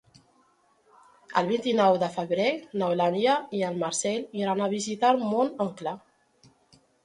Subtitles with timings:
[1.41, 2.47] El vint-i-nou de febrer
[2.83, 5.99] n'Eulàlia i en Marcel iran a visitar mon oncle.